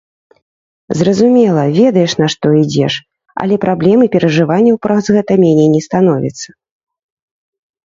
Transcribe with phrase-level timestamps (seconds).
[1.01, 2.93] Зразумела, ведаеш, на што ідзеш,
[3.45, 6.49] але праблем і перажыванняў праз гэта меней не становіцца.